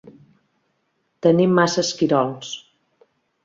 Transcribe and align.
Tenim 1.27 1.55
massa 1.61 1.87
esquirols. 1.87 2.59